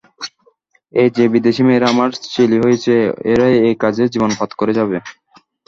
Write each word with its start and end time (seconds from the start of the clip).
এই 0.93 1.09
যে 1.15 1.23
বিদেশী 1.33 1.61
মেয়েরা 1.67 1.87
আমার 1.89 2.09
চেলী 2.33 2.57
হয়েছে, 2.63 2.93
এরাই 3.31 3.55
এ-কাজে 3.67 4.03
জীবনপাত 4.13 4.49
করে 4.59 4.71
যাবে। 4.79 4.97